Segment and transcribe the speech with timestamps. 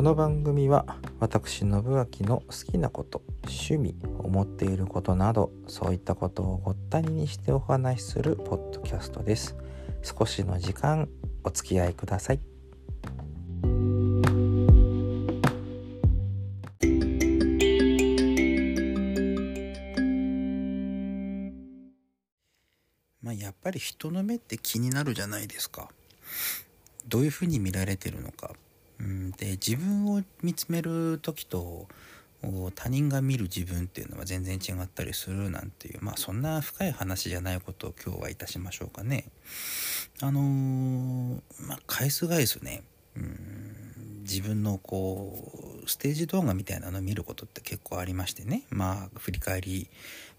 [0.00, 9.58] この番組は私信明の好きなこと趣味思っていることなどそういったことをごったににしてお話しするポッドキャストです。
[10.02, 11.06] 少しの時間
[11.44, 12.40] お付き合いください。
[23.20, 25.90] まあやっぱり人の目って気になるじゃないですか。
[27.06, 28.54] どういうふうに見られてるのか。
[29.00, 29.30] うん。
[29.32, 31.88] で自分を見つめる時と
[32.74, 39.26] 他人が見る自分っていうのは全然違ったりするなんていうまあそんな深い話じゃないことを今日はいたしましょうかね。
[40.22, 42.82] あのー、まあ返す返すね。
[43.16, 44.22] うん。
[44.22, 48.62] 自分のこうステージ動画みたいなの見ることって結構ありましてね。
[48.70, 49.88] まあ振り返り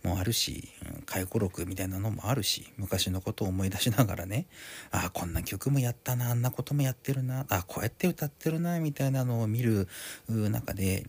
[0.01, 0.69] もあるし
[1.05, 4.45] 回顧録みたいなのもあるし昔のことを思い出しながらね。
[4.91, 9.89] ああこんな曲もやったなあんなこともやってるなあこうやって歌ってるなみたいなのを見る
[10.29, 11.05] 中で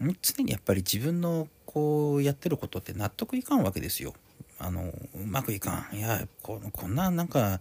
[0.00, 4.14] 常にやっぱり自分のこうやってることって納得いかんわけですよ。
[4.58, 5.96] あのうまくいかん。
[5.96, 7.60] いやここんななんか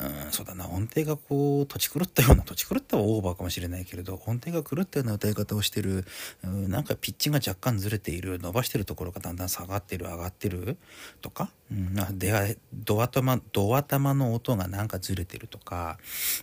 [0.00, 6.04] うん、そうだな音程がこう土地狂ったような土地狂ったはオーバーかもしれないけれど音程が狂ったような歌い方をしてる、
[6.44, 10.76] うん、なんかピッチが若干ずれている伸ばしてるところがだんだん下がってる上がってる
[11.20, 15.98] とか、うん、でドア頭ドア頭の音がなんかずれてるとか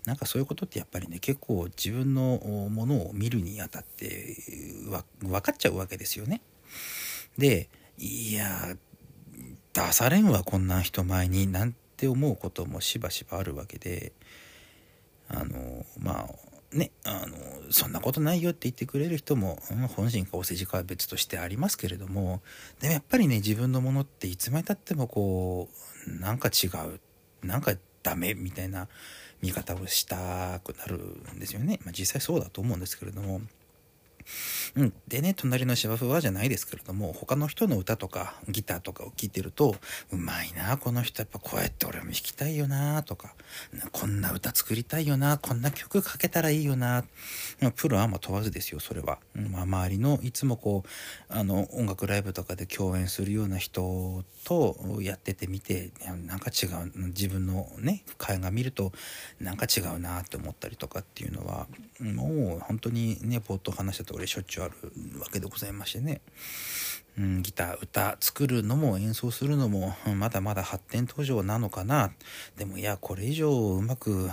[0.06, 4.36] なんかそういうことってやっぱりね結構自分のものを見るにあたって
[5.22, 6.42] 分かっちゃうわけですよね。
[7.38, 8.76] でいや
[9.74, 14.12] 出されんわこんな人前になんって思うこともしばしばあるわけで
[15.30, 17.38] あのまあねあの
[17.72, 22.42] そんなことないよって言ってくれる人も、うん、本心かお世辞かは別としてありますけれども
[22.82, 25.70] でもやっぱりね自分のものっていつまでたってもこ
[26.08, 27.00] うなんか違う
[27.48, 28.90] なんかダメみたいな
[29.42, 30.98] 見方をしたくなる
[31.34, 33.40] んですよね、まあ、実際そうだと思うんですけれども。
[34.76, 39.76] うん、でね隣の芝生はじゃないですけれども他の人の歌とかギターとかを聴いてると
[40.12, 41.22] うまいなこの人。
[41.22, 43.34] やっぱこうやって俺も弾きたいよなとか。
[43.92, 47.06] こんな歌作りたいよなこんな曲かけたらいいよな。
[47.76, 55.92] プロはま問わずですよそれは、まあ、周りのいつもこうあの音楽ライブとかで共演するような人とやっててみて
[56.26, 58.92] なんか違う自分のね絵画見ると
[59.40, 61.68] なんか違うなって思ったりとかっていうのは
[62.00, 64.74] もう本当にね冒頭話したと通りしょっちゅうある
[65.20, 66.22] わけでございましてね、
[67.18, 72.14] うん、ギター歌作るのも演奏するのもまだまだ発展途上なのかな。
[72.58, 74.30] でもいやこれ以上うまく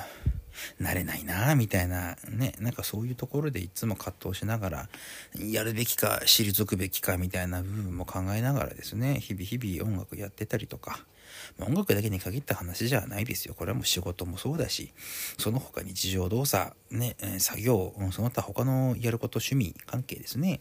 [0.78, 2.54] なれないなみたいなね。
[2.60, 4.88] なんかそういうところでいつも葛藤しながら
[5.38, 9.18] やるべきか退くべきかみたいな部分も考えながらですね。
[9.18, 11.04] 日々日々音楽やってたりとか。
[11.60, 13.54] 音楽だけに限った話じゃないですよ。
[13.54, 14.92] これはもう仕事もそうだし、
[15.38, 20.60] その他日常動作、ね、作業、その他他のやること趣味関係ですね。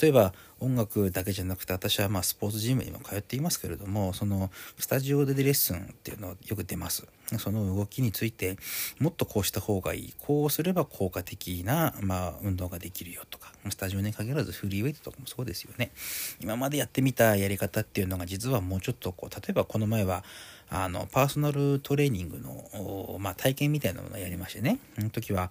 [0.00, 7.06] 例えば音楽だけじゃなくて私はまスポーツジムにも通っていますけれどもそのスタジオでレッスンっていうのはよく出ます
[7.38, 8.56] その動きについて
[8.98, 10.14] もっとこうした方がいい。
[10.18, 15.90] こうすれば効果的な、まあ、運動ができるよとかスタジオに限らずフリーウェイトとかもそうですよね。
[16.40, 20.24] 今までやってみたやり方っていうのが実はもうちょっとこう例えばこの前は
[20.70, 24.78] あのパーソナルトレーニングの、まあ、体験みたいなものをやりましてね。
[24.96, 25.50] その時は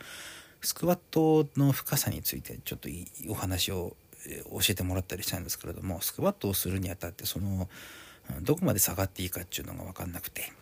[0.62, 2.90] スクワットの深さについてちょっと
[3.30, 3.96] お話を
[4.52, 7.68] 教えてもらったりしたんですけれどもスクワットをするにあたってその
[8.42, 10.54] どこまで下がっていいかっていうのが分かんなくて。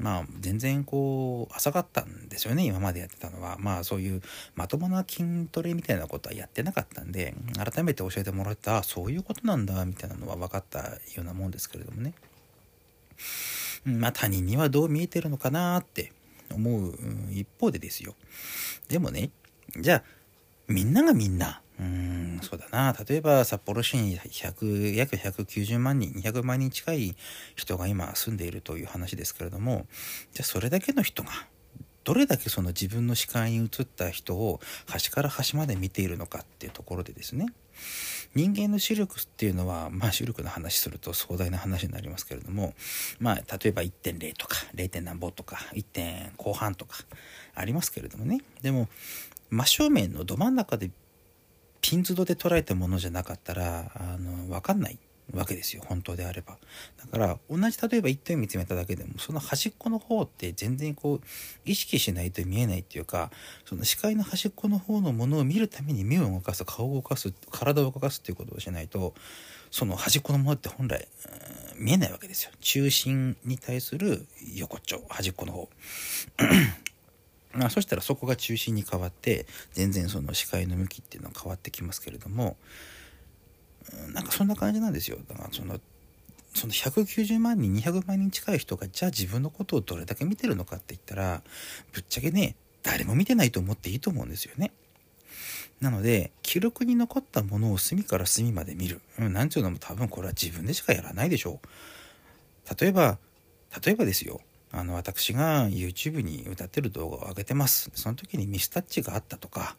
[0.00, 3.56] まあ全然こう浅かったんですよね今までやってたのは。
[3.58, 4.22] まあそういう
[4.54, 12.14] まともな筋トレみたいなことはやってなかったんで改めて教えてもらったそういうことなんだみたいなのは分かったようなもんですけれどもね。
[13.84, 16.12] まあ他人にはどう見えてるのかなって
[16.52, 16.94] 思う
[17.30, 18.14] 一方でですよ。
[18.88, 19.30] でもね
[19.78, 20.02] じゃあ
[20.66, 27.16] みんながみんなうんそうだな例えば札幌市に100約190万人200万人近い
[27.56, 29.86] 人が今住んでいるという話ですけれども
[30.34, 31.30] じゃあそれだけの人が
[32.04, 37.46] どれだけその自分の視界に映った人を端から端まで見ているのかっていうところでですね
[38.34, 42.74] 人間の視力っていうのはまあ視力の話すると壮大な話になりますけれども
[43.20, 45.00] まあ例えば1.0とか 0.
[45.00, 46.98] 何歩とか1点後半とか
[47.54, 48.88] ありますけれどもねでも
[49.50, 50.90] 真正面のど真ん中で
[51.80, 54.98] ピンズドで捉えたものじゃなかったらあの分かんない
[55.32, 56.58] わけですよ本当であれば。
[56.98, 61.20] だから同じ例えば一点見つめただけでもその端っこの方って全然こう
[61.64, 63.30] 意識しないと見えないっていうか
[63.64, 69.14] その視界の端っこの方のものを見るために目を動かす顔を動かす体を動かすっていうことをしないと
[69.70, 71.06] その端っこのものって本来、
[71.78, 72.50] 見えないわけですよ。
[72.60, 75.68] 中心に対する横っちょ端っこの方。
[77.52, 82.56] まあ、そしたらそこが中心に変わって全然その視界の向きっていうのは変わってきますけれども
[84.12, 85.80] なんかそんな感じなんですよだからその
[86.54, 91.42] その190万人200万人近い人がじゃあ自分のことをどれだけ見てるのかって言ったら
[91.92, 94.72] ぶっちゃけね誰も見てないと思っていいと思うんですよね。
[95.80, 102.74] なので記録に残ったものを隅から隅まで見る、うん、なんていうのも多分これは自分でしかやらないでしょう。
[102.78, 103.18] 例えば
[103.84, 104.40] 例えばですよ
[104.72, 107.90] あの私が YouTube に歌ってる動画を上げてます。
[107.94, 109.76] その時にミスタッチがあったとか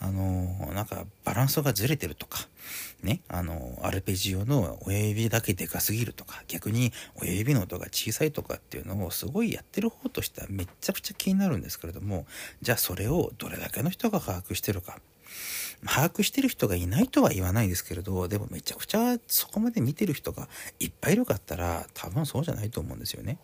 [0.00, 2.38] あのなんかバランスがずれてるとか
[3.02, 12.24] ねあのアルペジオの親指だけでかすぎるとか逆に親指の音が小さいとかっていうのをすごいやってる方としてはめちゃくちゃ気になるんですけれども
[12.62, 14.98] じゃあそれをどれだけの人が把握してるか。
[15.86, 20.48] 把握してる人がいないとは言わないですけれどでもめちゃくちゃそこまで見てる人が
[20.78, 23.38] いっぱいいるかったら多分そうじゃないと思うんですよね。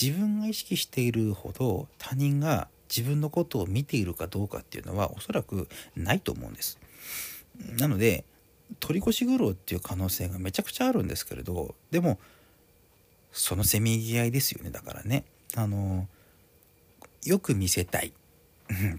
[0.00, 6.78] 自分が意識しているほど他人が自分のことを見ているかどうかっていうのはおそらくないと思うんです。
[7.78, 8.24] なので
[8.80, 12.18] 取り越し苦労っていう可能性がめちゃくちゃあるんですけれどでも
[13.32, 15.24] そのせめぎ合いですよねだからね
[15.54, 16.06] あの
[17.24, 18.12] よく見せたい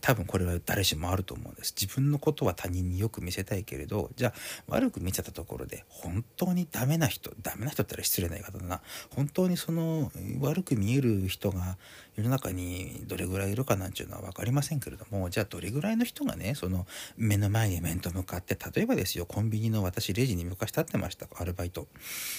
[0.01, 1.73] 多分これは誰しもあると思うんです。
[1.79, 4.33] 自分のことは他人によく見せたいけれどじゃあ
[4.67, 8.81] 悪く見せたところで本当にダメな人ダメな人って言ったら失礼な言い方だな。
[9.15, 11.77] 本当にその悪く見える人が
[12.15, 16.87] 世の中にどれぐらいいるかなんていうのは分かりませんけれどもじゃあどれぐらいの人がねその
[17.17, 21.87] 目の前に面と向かって例えばですよコンビニの私レジに昔立ってましたアルバイト。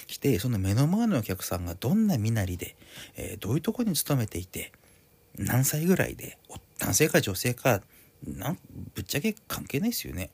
[0.06, 2.76] してその目の前のお客さんがどんな身なりで、
[3.16, 4.72] えー、どういうとこに勤めていて
[5.36, 7.82] 何歳ぐらいで夫男性か女性か
[8.26, 8.58] なん
[8.94, 10.30] ぶっちゃけ関係ないですよね。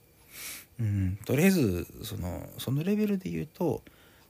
[0.80, 3.82] うん、とりあえずそのそのレベルで言うと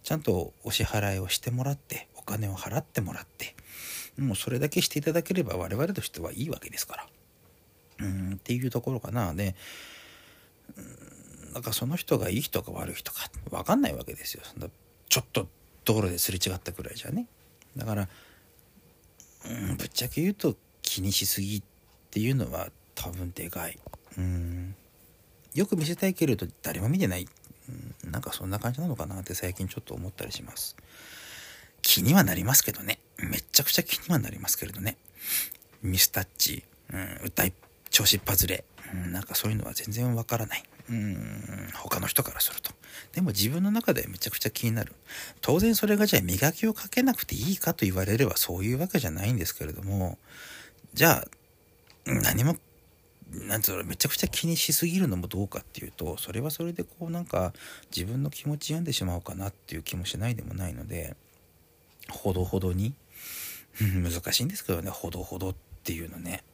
[0.03, 3.55] ちゃんとお支払いをしてもらってお金を払ってもらって
[4.19, 7.07] もうそれだけしていただければ我々としてはいいわけですから。
[8.01, 9.33] うんっていうところかな。
[9.35, 9.55] で、
[10.77, 10.81] う
[11.51, 14.69] ん、なんかその人がいい人か悪い人か分かんないわけですよそんな。
[15.09, 15.47] ちょっと
[15.85, 17.27] 道路ですれ違ったくらいじゃね。
[17.77, 18.09] だから
[19.47, 21.74] うんぶっちゃけ言うと気にしすぎって
[22.15, 23.77] ていうのは多分でかい。
[24.17, 24.77] うん。
[25.53, 27.27] よく見せたいけれど誰も見てない、
[28.05, 30.77] うん、なんかそんな感じなのかなって最近ちょっと思ったりします。
[31.83, 33.01] 気にはなりますけどね。
[33.19, 34.97] めっちゃくちゃ気にはなりますけれどね。
[35.83, 36.63] ミスタッチ、
[36.93, 37.53] うん、歌い
[37.91, 40.63] 調子っ外れ、うん、なんかそういうのは全然わからない。
[40.89, 41.69] うん。
[41.75, 42.71] 他の人からすると。
[43.13, 44.93] でも自分の中でめちゃくちゃ気になる。
[45.41, 50.17] 当然それがじゃあ磨きをかけなくていいかと言われればそういうわけじゃないんですけれども。
[50.93, 51.29] じゃあ
[52.07, 52.57] 何も
[53.31, 57.53] なんつうのめちゃくちゃ気にしすぎるのもどうかっていうとそれはそれでこうなんか
[57.95, 61.17] 自分の気持ち病んでしまおうかなっていう気もしないでもないので
[62.11, 62.95] ほどほどに？
[63.81, 66.45] 難しいんですけどねほどほどっていうのね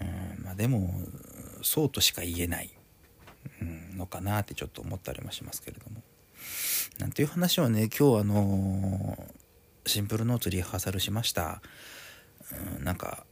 [0.00, 1.00] うんまあでも
[1.62, 2.70] そうとしか言えない
[3.96, 6.02] のかなってちょっと思ったりもしますけれども。
[6.98, 11.60] なんていう話をね今日あのー、シンプルノーツリハーサルしました。
[12.78, 13.26] うん、なんか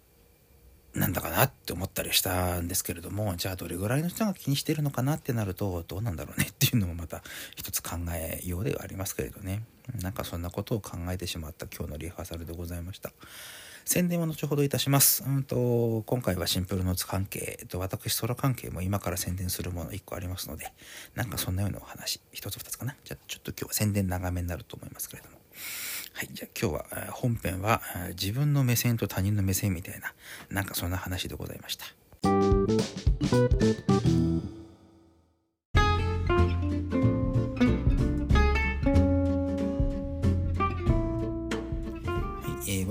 [0.94, 7.22] なんだかなって思ったりしたんですけれどもじゃあどれぐらいの人が気にしてるのかなってなるとどうなんだろうねっていうのもまた
[7.56, 9.62] 一つ考えようではありますけれどね
[10.00, 13.10] なんかそんなことを考えてしまった今日のリハーサルでございました。
[13.84, 15.22] 宣伝は後ほどいたします。
[15.26, 20.72] うんと、今回はシンプルノーツ関係と私ソロ関係も今から宣伝するもの1個ありますので、
[21.14, 22.96] なんかそんなようなお話、1つ2つかな。
[23.04, 25.43] じゃあちょっと今日は宣伝長めになると思いますけれども。
[26.12, 30.14] はい、じゃあ今日は本編は自分の目線と他人の目線みたいな、
[30.50, 31.86] なんかそんな話でございました。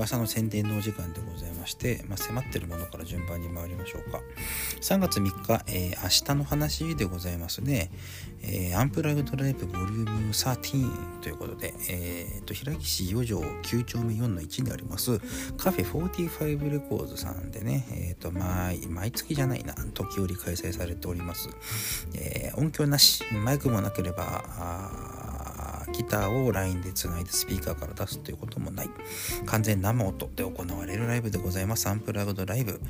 [0.04, 4.20] 噂の宣伝のお時間でございまして、まあ、迫ってるものから順番に参りましょうか。
[4.82, 7.90] 3月3日、えー、明日の話でございますね。
[8.42, 15.20] えー、アンプラグドライブボリューム13ということで、えー、と、平岸4条9丁目4の1にあります、
[15.58, 21.50] カフェ45レコーズさんでね、えっ、ー、と、毎、毎月じゃないな、時折開催されております。
[22.14, 25.33] えー、音響なし、マイクもなければ、
[25.94, 28.90] ギターを LINE でつないでスピーカーから出すということもない。
[29.46, 31.88] 完全生音で行われるライブでございます。
[31.88, 32.82] アンプラグドライブ、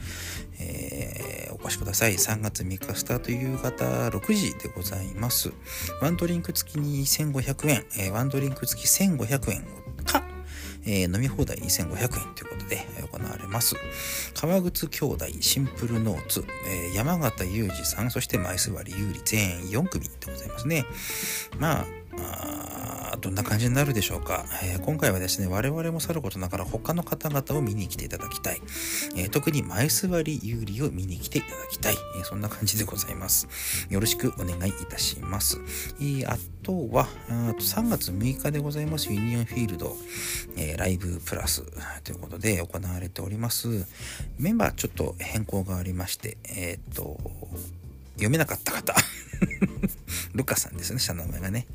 [0.60, 2.14] えー、お越しください。
[2.14, 5.52] 3月3日スタート夕方6時でございます。
[6.02, 9.66] ワンドリンク付きに1500円、えー、ワンドリンク付き1500円
[10.06, 10.24] か。
[10.86, 13.76] えー、飲み放題2500円ということで行われます。
[14.34, 20.86] 川口兄弟シンプルノーツ、えー、山形裕二さん、そして前座り有利全員4組でございますね。
[21.58, 21.86] ま、あ
[22.18, 22.73] あ
[23.24, 28.62] どんな感じになるでしょうか、えー、今回はですね我々もさることながら他の方々を見に来ていただきたい、
[29.16, 33.48] えー、特に前座り有利を見に来ていただきたい、えー、そんな感じでございます。
[33.90, 35.58] よろしくお願いいたします、
[36.02, 39.96] えあとはあと3月6日でございますユニオンフィールド、
[40.58, 41.64] えライブプラス。
[42.04, 43.86] ということで行われております。
[44.38, 47.20] メンバーちょっと変更がありましてえっと
[48.14, 48.96] 読めなかった方
[50.34, 51.68] ルカさんですね、下の名前がね。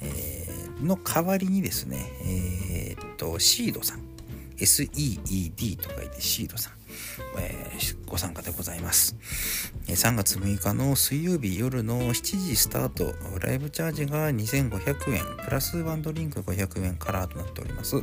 [0.00, 4.12] えー、の代わりにですね、えー、っと、シードさん。
[4.58, 6.72] SEED と書いてシードさん。
[7.38, 7.72] え、
[8.06, 9.16] ご参加でございます。
[9.86, 18.02] 3月6日の水曜日夜の7時スタート、ライブチャージが2500円、プラスワンドリンク500円カラーとなっております。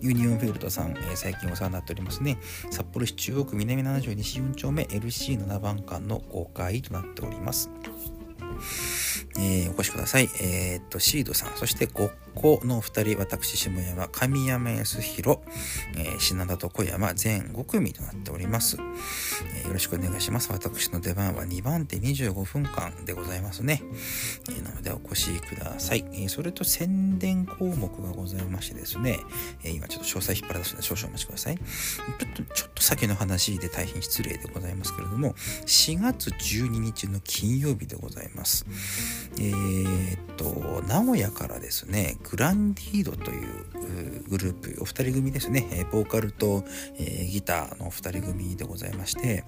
[0.00, 2.38] ユニオンフィールドさん、え、最近お世話になっておりますね。
[2.70, 7.70] 札幌市中央区南70西4丁目 LC7 番館の5階となっております。
[9.38, 10.28] えー、お越しください。
[10.40, 15.38] えー、っと、シードさん、そしてごっこのお二人、私、下山、神山康弘、
[15.96, 18.76] えー、品田と小山、全5組となっております、
[19.54, 20.50] えー、よろしくお願いします。
[20.52, 23.82] 私の出番は2番手25分間でございますね。
[24.50, 26.04] えー、なので、お越しください。
[26.12, 29.20] えー、それと宣伝項目がございましてですね、
[29.62, 31.56] えー、今ちょっと詳細引っ張り出すので少々お待ちください。
[31.56, 35.34] ちょっと、ちょっと先の話で大変失礼でございますけれども、
[35.66, 38.43] 4月12日の金曜日でございます。
[39.38, 46.64] えー、っと、名古屋からですね、グランディードというグループ、お二人組ですね、ボーカルと、
[46.98, 49.44] えー、ギターのお二人組でございまして、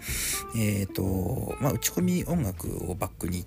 [0.57, 3.47] えー、っと、まあ、打ち込み音楽をバックに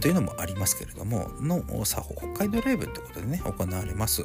[0.00, 4.22] というのもありますけれども、の作法、北海道ライブということでね、行われます。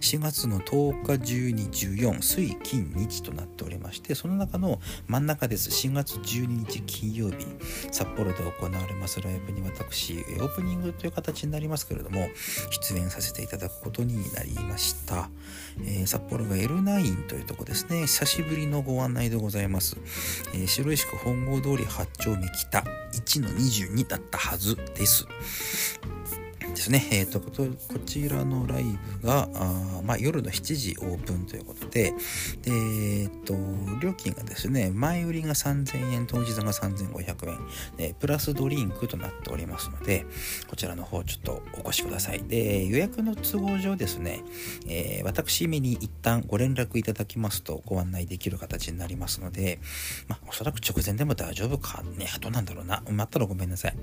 [0.00, 5.70] 4月の10日、12、14、水、金、日となっておりまして、その中の真ん中です。
[5.70, 7.46] 4月12日金曜日、
[7.90, 12.28] 札幌で行われますライブに私、オープニングという形になりますけれども、
[12.70, 15.28] 出演させていただくことになりました。
[15.80, 19.96] えー、札幌が L9 というとこですね、久しぶりのご案内でございます。
[20.54, 22.95] えー、白石区本郷通り8丁目北
[23.26, 25.26] 1の22だったはずです。。
[26.76, 27.08] ですね。
[27.10, 27.50] え、ー、と、こ
[28.04, 28.84] ちらのライ
[29.22, 32.12] ブが、あまあ、夜の7時オープンということで、
[32.62, 33.54] で、えっ、ー、と、
[34.00, 37.58] 料金がですね、前売りが3000円、当日が3500円、
[37.96, 40.26] で、プラスドリンクとなっておりますので、
[40.68, 42.42] こちらの方ちょっとお越しください。
[42.44, 44.44] で、予約の都合上ですね、
[44.86, 49.78] えー、私めに一旦ご連絡いただきますとご案内できる形になりますので、
[50.28, 53.02] まあ、おそらく直前でも大丈夫かね、どうなんだろうな。
[53.10, 53.96] 待ったらごめんなさい。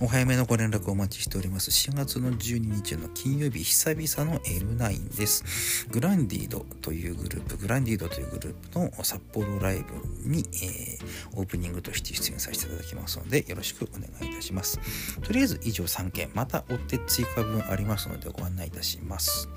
[0.00, 1.70] お早めのご連絡お待ちしております。
[1.70, 5.86] 4月の12日の金曜日、久々の M9 です。
[5.90, 9.84] グランディードというグループ、グランディードというグループの札幌ライ
[10.24, 14.78] ブに、えー、オープニングとして出演させていただきますので、よろしくお願いいたします。
[15.20, 19.48] とりあえず以上3件、また追って追加分ありますのでご案内いたします。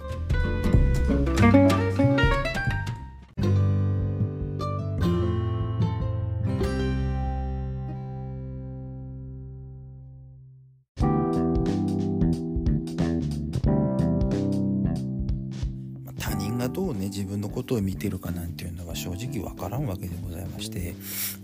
[17.70, 20.80] ことを見てるかなんていうのは正直わからんわけでございまして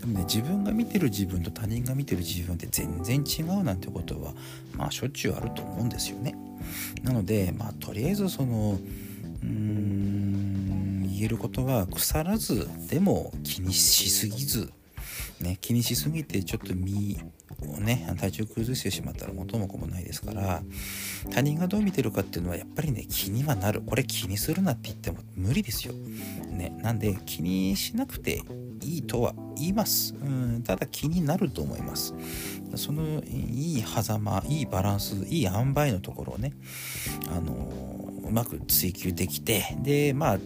[0.00, 4.32] でもね自分が見てる自分と他人が見てる自分って全然違うなんてことは
[4.76, 6.34] まあしょっちゅうあると思うんですよね。
[7.04, 8.76] なのでまあとりあえずその
[9.42, 14.72] うーん言えることは腐らずでも気にしすぎず
[15.40, 17.18] ね、気にしすぎてちょっと身
[17.60, 20.62] をね体調崩してしまったら元も子もないですから
[21.30, 23.82] 他人がどう見てるかっていうのはやっぱりね気にはなる。
[23.82, 28.42] これ気にするなって言っても無理ですよ、ね、なんで気にしなくて
[28.82, 30.14] いいとは言います。
[30.14, 32.14] うんただ気になると思います。
[32.74, 36.52] そのいい狭間いいバランスいい塩梅のところをね
[37.30, 37.52] あの
[38.24, 40.38] うまく追求できてでまあ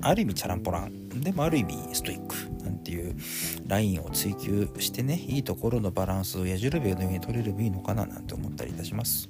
[0.00, 1.08] ある意味チャランポラン。
[1.20, 2.34] でもある意味ストイック。
[2.88, 3.14] なんていう
[3.66, 9.28] ラインを追求してねいいところのバランスを矢印のように取れればいいのかななんて思ったりいたします。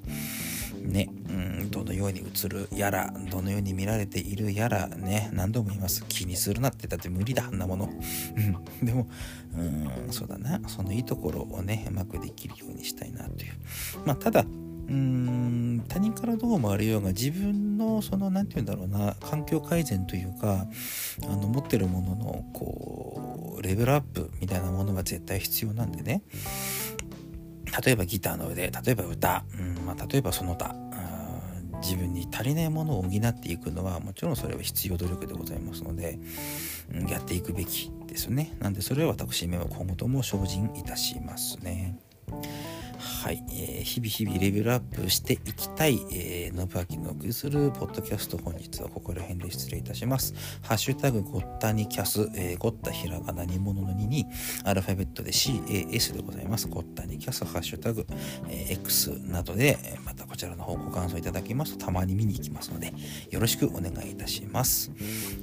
[0.81, 6.05] ね、うん、どのように映るやら、どのように見られているやら、ね、何度も言います。
[6.09, 7.91] 気にするなってだって無理だ、あんなもの。
[8.83, 9.09] でも、
[9.55, 13.53] うん、そうだな、そのいいところをね、うまくできるようにしたいなという。
[14.07, 14.47] まあ、ただ、
[14.89, 20.67] うーん他人からどう思われようが自分のその何て言うんだろうな環境改善というか
[21.25, 26.23] あの持ってるもののこうレベルアップみたいなものが絶対必要なんでね。
[27.85, 30.75] 例えばギターの腕例えば歌、うんまあ、例えばその他。
[31.83, 36.19] 自分に足りないものを補っていくのはもちろんそれは必要努力でございますので、
[36.93, 38.57] うん、やっていくべきですね。
[38.61, 41.99] なんでそれは私今後とも精進いたしますね。
[43.29, 50.33] ははい、えー、日々日々レベルアップしていきたい、えー、信明の送りするポッドキャスト本日はここら辺で失礼いたします。
[50.63, 54.25] ハッシュタグゴッタニキャス、えー、ゴッタひらがなにものの2に
[54.65, 56.69] アルファベットで CAS でございます。
[56.69, 58.07] ゴッタニキャス、ハッシュタグ、
[58.49, 62.95] えー、X などで、えまたこちらの方ご感想いただきますとたまに見に行きますので
[63.31, 64.91] よろしくお願いいたします。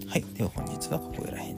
[0.07, 1.55] はい、では本日はここら辺